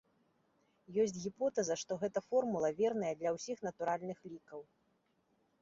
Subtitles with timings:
[1.03, 4.59] Ёсць гіпотэза, што гэта формула верная для ўсіх натуральных лікаў.